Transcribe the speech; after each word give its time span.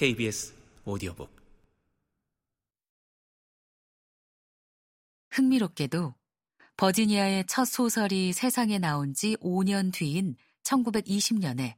KBS 0.00 0.54
오디오북 0.86 1.30
흥미롭게도 5.30 6.14
버지니아의 6.78 7.44
첫 7.46 7.66
소설이 7.66 8.32
세상에 8.32 8.78
나온 8.78 9.12
지 9.12 9.36
5년 9.42 9.92
뒤인 9.92 10.36
1920년에 10.62 11.74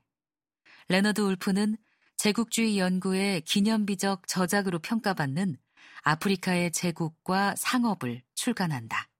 레너드 0.86 1.20
울프는 1.20 1.76
제국주의 2.16 2.78
연구의 2.78 3.40
기념비적 3.40 4.28
저작으로 4.28 4.78
평가받는 4.78 5.56
아프리카의 6.02 6.70
제국과 6.70 7.56
상업을 7.56 8.22
출간한다. 8.36 9.10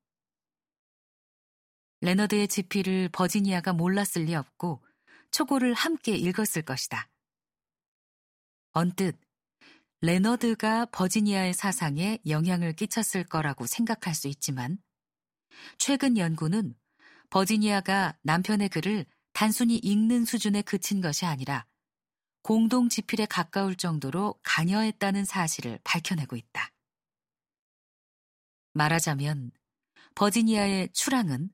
레너드의 2.03 2.47
집필을 2.47 3.09
버지니아가 3.09 3.73
몰랐을 3.73 4.27
리 4.27 4.37
없고 4.37 4.81
초고를 5.33 5.75
함께 5.75 6.15
읽었을 6.15 6.63
것이다. 6.63 7.09
언뜻 8.73 9.19
레너드가 10.01 10.87
버지니아의 10.87 11.55
사상에 11.55 12.19
영향을 12.27 12.73
끼쳤을 12.73 13.25
거라고 13.25 13.67
생각할 13.67 14.15
수 14.15 14.29
있지만 14.29 14.79
최근 15.79 16.17
연구는 16.17 16.75
버지니아가 17.31 18.17
남편의 18.23 18.71
글을 18.71 19.07
단순히 19.33 19.77
읽는 19.77 20.25
수준에 20.25 20.63
그친 20.63 21.01
것이 21.01 21.25
아니라 21.25 21.67
공동 22.43 22.89
지필에 22.89 23.27
가까울 23.27 23.77
정도로 23.77 24.35
관여했다는 24.43 25.25
사실을 25.25 25.79
밝혀내고 25.85 26.37
있다. 26.37 26.73
말하자면 28.73 29.53
버지니아의 30.15 30.89
출항은 30.93 31.51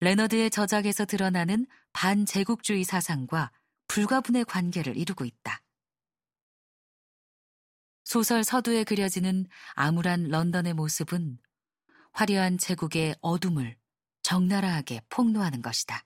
레너드의 0.00 0.50
저작에서 0.50 1.04
드러나는 1.04 1.66
반제국주의 1.92 2.82
사상과 2.82 3.52
불가분의 3.86 4.46
관계를 4.46 4.96
이루고 4.96 5.24
있다. 5.24 5.61
소설 8.12 8.44
서두에 8.44 8.84
그려지는 8.84 9.46
암울한 9.72 10.24
런던의 10.24 10.74
모습은 10.74 11.38
화려한 12.12 12.58
제국의 12.58 13.16
어둠을 13.22 13.74
적나라하게 14.20 15.00
폭로하는 15.08 15.62
것이다. 15.62 16.04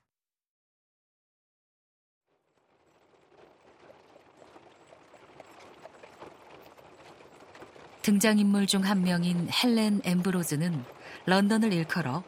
등장인물 8.02 8.68
중 8.68 8.84
한 8.84 9.02
명인 9.02 9.48
헬렌 9.50 10.00
엠브로즈는 10.04 10.84
런던을 11.26 11.72
일컬어 11.72 12.22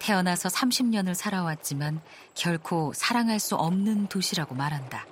태어나서 0.00 0.48
30년을 0.48 1.14
살아왔지만 1.14 2.00
결코 2.34 2.92
사랑할 2.92 3.38
수 3.38 3.54
없는 3.54 4.08
도시라고 4.08 4.56
말한다. 4.56 5.09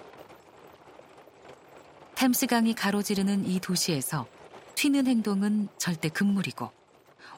템스강이 2.19 2.74
가로지르는 2.74 3.47
이 3.47 3.61
도시에서 3.61 4.27
튀는 4.74 5.06
행동은 5.06 5.69
절대 5.78 6.08
금물이고 6.08 6.69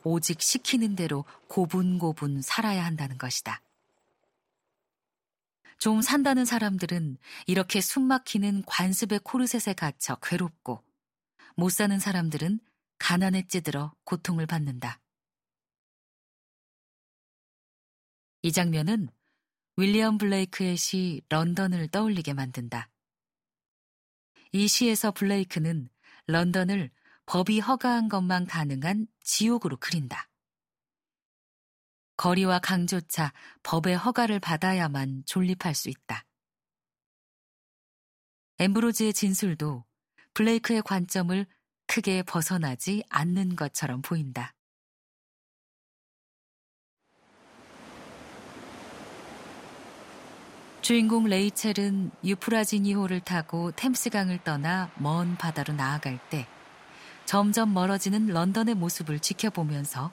오직 0.05 0.41
시키는 0.41 0.97
대로 0.97 1.27
고분고분 1.49 2.41
살아야 2.41 2.87
한다는 2.87 3.19
것이다. 3.19 3.61
좀 5.79 6.01
산다는 6.01 6.47
사람들은 6.47 7.19
이렇게 7.47 7.83
숨막히는 7.83 8.63
관습의 8.65 9.21
코르셋에 9.23 9.75
갇혀 9.75 10.15
괴롭고 10.15 10.83
못 11.57 11.69
사는 11.69 11.99
사람들은 11.99 12.59
가난에 12.99 13.47
찌들어 13.49 13.93
고통을 14.05 14.47
받는다. 14.47 14.99
이 18.41 18.51
장면은 18.51 19.11
윌리엄 19.77 20.17
블레이크의 20.17 20.79
시 20.79 21.21
런던을 21.29 21.89
떠올리게 21.89 22.33
만든다. 22.33 22.89
이 24.53 24.67
시에서 24.67 25.13
블레이크는 25.13 25.89
런던을 26.27 26.91
법이 27.27 27.61
허가한 27.61 28.09
것만 28.09 28.47
가능한 28.47 29.07
지옥으로 29.23 29.77
그린다. 29.77 30.29
거리와 32.17 32.59
강조차 32.59 33.33
법의 33.63 33.97
허가를 33.97 34.41
받아야만 34.41 35.23
존립할 35.27 35.75
수 35.75 35.89
있다. 35.89 36.27
엠브로즈의 38.59 39.15
진술도 39.15 39.85
블레이크의 40.35 40.83
관점을 40.83 41.47
크게 41.87 42.23
벗어나지 42.25 43.05
않는 43.09 43.57
것처럼 43.57 44.03
보인다. 44.03 44.55
주인공 50.91 51.27
레이첼은 51.27 52.11
유프라지니호를 52.25 53.21
타고 53.21 53.71
템스강을 53.71 54.43
떠나 54.43 54.91
먼 54.97 55.37
바다로 55.37 55.73
나아갈 55.73 56.19
때 56.31 56.49
점점 57.27 57.73
멀어지는 57.73 58.27
런던의 58.27 58.75
모습을 58.75 59.21
지켜보면서 59.21 60.11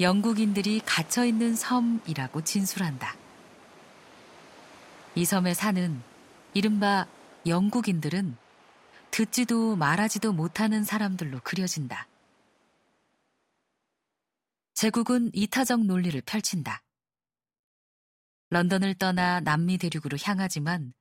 영국인들이 0.00 0.80
갇혀 0.84 1.24
있는 1.24 1.54
섬이라고 1.54 2.42
진술한다. 2.42 3.14
이 5.14 5.24
섬에 5.24 5.54
사는 5.54 6.02
이른바 6.54 7.06
영국인들은 7.46 8.36
듣지도 9.12 9.76
말하지도 9.76 10.32
못하는 10.32 10.82
사람들로 10.82 11.38
그려진다. 11.44 12.08
제국은 14.74 15.30
이타적 15.34 15.84
논리를 15.84 16.20
펼친다. 16.22 16.82
런던을 18.50 18.94
떠나 18.94 19.40
남미 19.40 19.78
대륙으로 19.78 20.16
향하지만 20.22 20.94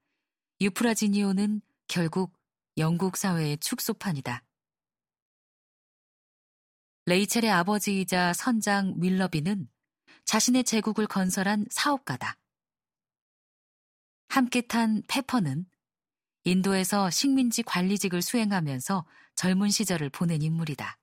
유프라지니오는 0.60 1.62
결국 1.88 2.38
영국 2.78 3.18
사회의 3.18 3.58
축소판이다. 3.58 4.44
레이첼의 7.06 7.50
아버지이자 7.50 8.34
선장 8.34 8.96
윌러비는 9.00 9.70
자신의 10.26 10.66
제국을 10.66 11.08
건설한 11.08 11.66
사업가다. 11.70 12.38
함께 14.28 14.62
탄 14.62 15.02
페퍼는 15.08 15.66
인도에서 16.44 17.10
식민지 17.10 17.64
관리직을 17.64 18.22
수행하면서 18.22 19.06
젊은 19.36 19.70
시절을 19.70 20.10
보낸 20.10 20.42
인물이다. 20.42 20.98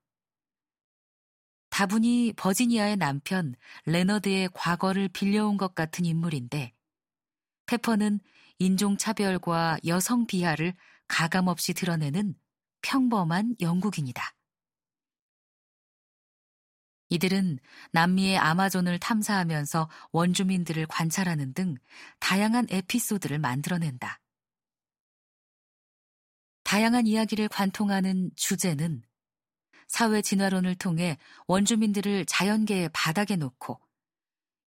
다분히 1.75 2.33
버지니아의 2.37 2.99
남편 2.99 3.57
레너드의 3.87 4.49
과거를 4.55 5.09
빌려온 5.09 5.57
것 5.57 5.75
같은 5.75 6.05
인물인데 6.05 6.73
페퍼는 7.67 8.21
인종차별과 8.61 9.79
여성 9.85 10.29
비하를 10.29 10.73
가감없이 11.09 11.75
드러내는 11.75 12.37
평범한 12.81 13.57
영국인이다. 13.61 14.23
이들은 17.09 17.59
남미의 17.91 18.39
아마존을 18.39 19.01
탐사하면서 19.01 19.91
원주민들을 20.13 20.87
관찰하는 20.87 21.55
등 21.55 21.75
다양한 22.21 22.69
에피소드를 22.71 23.41
만들어낸다. 23.41 24.21
다양한 26.63 27.09
이야기를 27.09 27.49
관통하는 27.49 28.31
주제는 28.37 29.03
사회 29.87 30.23
진화론을 30.23 30.75
통해 30.77 31.19
원주민들을 31.47 32.27
자연계의 32.27 32.91
바닥에 32.93 33.37
놓고 33.37 33.81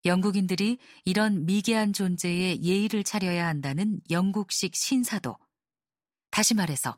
영국인들이 0.05 0.77
이런 1.05 1.45
미개한 1.45 1.93
존재에 1.93 2.61
예의를 2.61 3.03
차려야 3.03 3.45
한다는 3.47 3.99
영국식 4.09 4.75
신사도 4.75 5.37
다시 6.29 6.53
말해서 6.53 6.97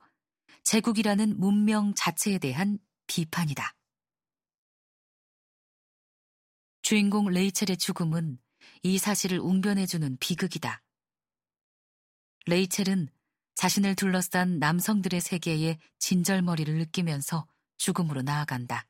제국이라는 0.63 1.39
문명 1.39 1.93
자체에 1.95 2.37
대한 2.37 2.77
비판이다. 3.07 3.75
주인공 6.81 7.27
레이첼의 7.27 7.77
죽음은 7.77 8.39
이 8.83 8.97
사실을 8.97 9.39
웅변해주는 9.39 10.17
비극이다. 10.19 10.81
레이첼은 12.45 13.09
자신을 13.55 13.95
둘러싼 13.95 14.59
남성들의 14.59 15.19
세계에 15.21 15.79
진절머리를 15.99 16.73
느끼면서 16.75 17.45
죽음으로 17.79 18.21
나아간다. 18.21 18.85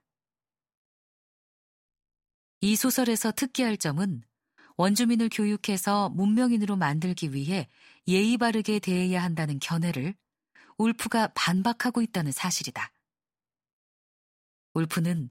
이 2.61 2.75
소설에서 2.75 3.31
특기할 3.31 3.77
점은 3.77 4.21
원주민을 4.75 5.29
교육해서 5.31 6.09
문명인으로 6.09 6.75
만들기 6.75 7.33
위해 7.33 7.69
예의 8.07 8.37
바르게 8.37 8.79
대해야 8.79 9.23
한다는 9.23 9.59
견해를 9.59 10.15
울프가 10.77 11.33
반박하고 11.35 12.01
있다는 12.01 12.31
사실이다. 12.31 12.91
울프는 14.73 15.29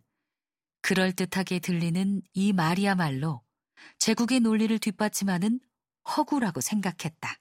그럴듯하게 0.82 1.58
들리는 1.58 2.22
이 2.32 2.52
말이야말로 2.52 3.42
제국의 3.98 4.40
논리를 4.40 4.78
뒷받침하는 4.78 5.60
허구라고 6.16 6.60
생각했다. 6.60 7.38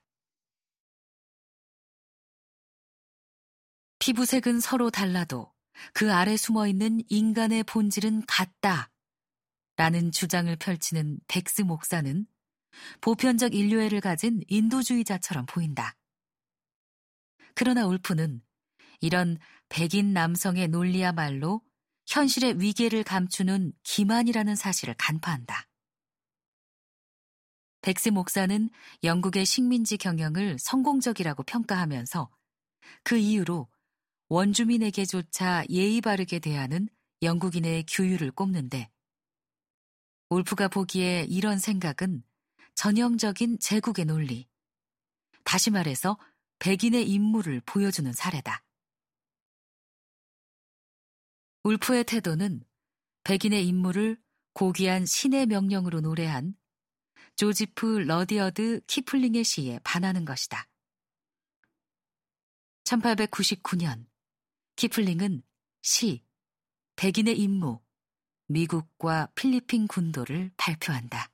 피부색은 3.99 4.59
서로 4.59 4.89
달라도 4.89 5.51
그 5.93 6.13
아래 6.13 6.37
숨어 6.37 6.67
있는 6.67 7.01
인간의 7.09 7.63
본질은 7.63 8.25
같다. 8.25 8.89
라는 9.75 10.11
주장을 10.11 10.53
펼치는 10.55 11.19
덱스 11.27 11.61
목사는 11.61 12.25
보편적 13.01 13.53
인류애를 13.53 14.01
가진 14.01 14.41
인도주의자처럼 14.47 15.45
보인다. 15.45 15.95
그러나 17.53 17.85
울프는 17.85 18.41
이런 19.01 19.37
백인 19.69 20.13
남성의 20.13 20.69
논리야말로 20.69 21.61
현실의 22.07 22.59
위계를 22.59 23.03
감추는 23.03 23.73
기만이라는 23.83 24.55
사실을 24.55 24.95
간파한다. 24.97 25.67
백스 27.81 28.09
목사는 28.09 28.69
영국의 29.03 29.45
식민지 29.45 29.97
경영을 29.97 30.57
성공적이라고 30.59 31.43
평가하면서 31.43 32.29
그 33.03 33.17
이유로 33.17 33.69
원주민에게조차 34.29 35.63
예의 35.69 36.01
바르게 36.01 36.39
대하는 36.39 36.89
영국인의 37.21 37.85
규율을 37.87 38.31
꼽는데 38.31 38.89
울프가 40.29 40.67
보기에 40.67 41.25
이런 41.29 41.57
생각은 41.57 42.23
전형적인 42.75 43.59
제국의 43.59 44.05
논리, 44.05 44.47
다시 45.45 45.71
말해서 45.71 46.19
백인의 46.59 47.09
임무를 47.09 47.61
보여주는 47.65 48.11
사례다. 48.11 48.63
울프의 51.63 52.03
태도는 52.03 52.63
백인의 53.23 53.65
임무를 53.67 54.21
고귀한 54.53 55.05
신의 55.05 55.45
명령으로 55.45 56.01
노래한 56.01 56.55
조지프 57.37 57.99
러디어드 57.99 58.81
키플링의 58.87 59.43
시에 59.43 59.79
반하는 59.83 60.25
것이다. 60.25 60.67
1899년 62.83 64.05
키플링은 64.77 65.41
시 65.81 66.23
백인의 66.97 67.35
임무 67.35 67.79
미국과 68.45 69.29
필리핀 69.33 69.87
군도를 69.87 70.51
발표한다. 70.55 71.31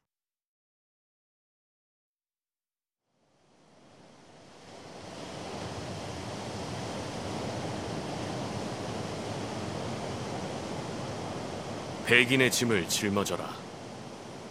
백인의 12.05 12.49
짐을 12.49 12.87
짊어져라. 12.87 13.53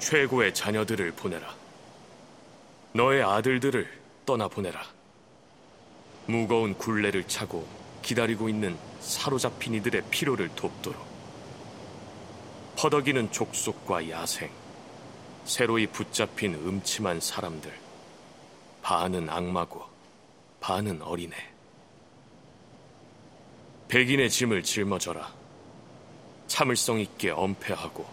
최고의 0.00 0.52
자녀들을 0.52 1.12
보내라. 1.12 1.56
너의 2.92 3.22
아들들을 3.22 3.88
떠나 4.26 4.48
보내라. 4.48 4.84
무거운 6.26 6.74
굴레를 6.74 7.26
차고 7.26 7.81
기다리고 8.02 8.48
있는 8.48 8.76
사로잡힌 9.00 9.74
이들의 9.74 10.02
피로를 10.10 10.48
돕도록. 10.54 11.00
퍼덕이는 12.76 13.30
족속과 13.30 14.10
야생, 14.10 14.50
새로이 15.44 15.86
붙잡힌 15.86 16.54
음침한 16.54 17.20
사람들, 17.20 17.72
반은 18.82 19.30
악마고, 19.30 19.84
반은 20.60 21.02
어린애. 21.02 21.36
백인의 23.88 24.30
짐을 24.30 24.62
짊어져라. 24.62 25.32
참을성 26.46 27.00
있게 27.00 27.30
엄폐하고 27.30 28.06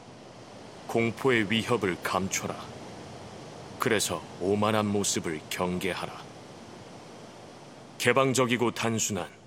공포의 0.88 1.52
위협을 1.52 1.98
감춰라. 2.04 2.56
그래서 3.80 4.22
오만한 4.42 4.86
모습을 4.88 5.40
경계하라. 5.50 6.12
개방적이고 7.98 8.72
단순한 8.72 9.39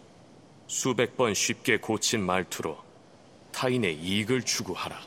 수백 0.75 1.19
번 1.19 1.35
쉽게 1.35 1.77
고친 1.77 2.25
말투로 2.25 2.79
타인의 3.53 3.95
이익을 3.95 4.41
추구하라. 4.41 4.99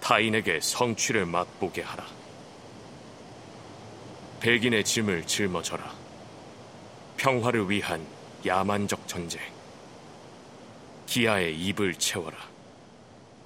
타인에게 0.00 0.60
성취를 0.62 1.26
맛보게 1.26 1.82
하라. 1.82 2.06
백인의 4.40 4.82
짐을 4.82 5.26
짊어져라. 5.26 5.94
평화를 7.18 7.68
위한 7.68 8.02
야만적 8.46 9.06
전쟁. 9.06 9.42
기아의 11.04 11.60
입을 11.60 11.96
채워라. 11.96 12.38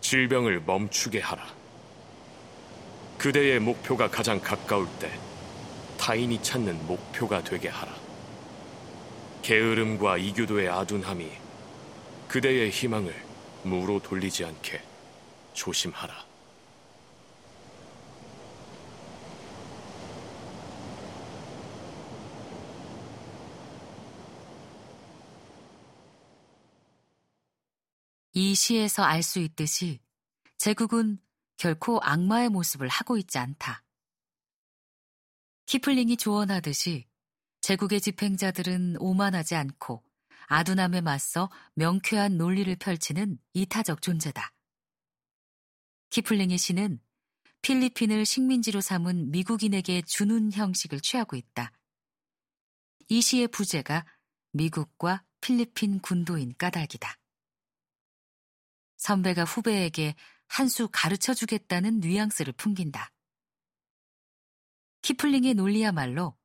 질병을 0.00 0.60
멈추게 0.60 1.18
하라. 1.18 1.44
그대의 3.18 3.58
목표가 3.58 4.08
가장 4.08 4.40
가까울 4.40 4.86
때 5.00 5.10
타인이 5.98 6.40
찾는 6.40 6.86
목표가 6.86 7.42
되게 7.42 7.68
하라. 7.68 8.03
게으름과 9.44 10.16
이교도의 10.16 10.70
아둔함이 10.70 11.30
그대의 12.28 12.70
희망을 12.70 13.14
무로 13.62 14.00
돌리지 14.00 14.42
않게 14.42 14.82
조심하라. 15.52 16.24
이 28.32 28.54
시에서 28.54 29.02
알 29.02 29.22
수 29.22 29.40
있듯이 29.40 30.00
제국은 30.56 31.18
결코 31.58 32.00
악마의 32.02 32.48
모습을 32.48 32.88
하고 32.88 33.18
있지 33.18 33.36
않다. 33.36 33.84
키플링이 35.66 36.16
조언하듯이 36.16 37.06
제국의 37.64 38.02
집행자들은 38.02 38.96
오만하지 38.98 39.54
않고 39.54 40.04
아둔함에 40.48 41.00
맞서 41.00 41.48
명쾌한 41.76 42.36
논리를 42.36 42.76
펼치는 42.76 43.38
이타적 43.54 44.02
존재다. 44.02 44.52
키플링의 46.10 46.58
시는 46.58 47.00
필리핀을 47.62 48.26
식민지로 48.26 48.82
삼은 48.82 49.30
미국인에게 49.30 50.02
주는 50.02 50.52
형식을 50.52 51.00
취하고 51.00 51.36
있다. 51.36 51.72
이 53.08 53.22
시의 53.22 53.48
부제가 53.48 54.04
미국과 54.52 55.24
필리핀 55.40 56.00
군도인 56.00 56.54
까닭이다. 56.58 57.18
선배가 58.98 59.44
후배에게 59.44 60.16
한 60.48 60.68
수 60.68 60.90
가르쳐 60.92 61.32
주겠다는 61.32 62.00
뉘앙스를 62.00 62.52
풍긴다. 62.52 63.10
키플링의 65.00 65.54
논리야말로 65.54 66.36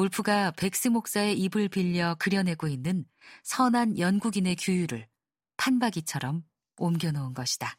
울프가 0.00 0.52
백스 0.52 0.88
목사의 0.88 1.38
입을 1.38 1.68
빌려 1.68 2.14
그려내고 2.18 2.68
있는 2.68 3.04
선한 3.42 3.98
영국인의 3.98 4.56
규율을 4.56 5.06
판박이처럼 5.58 6.42
옮겨놓은 6.78 7.34
것이다. 7.34 7.76